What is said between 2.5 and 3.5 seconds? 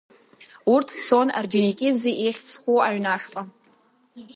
зху аҩны ашҟа.